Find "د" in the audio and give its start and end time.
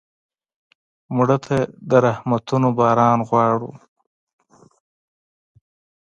1.89-1.91